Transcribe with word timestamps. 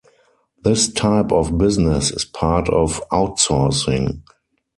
This 0.63 0.91
type 0.91 1.31
of 1.31 1.59
business 1.59 2.09
is 2.09 2.25
part 2.25 2.67
of 2.69 3.07
"outsourcing". 3.11 4.23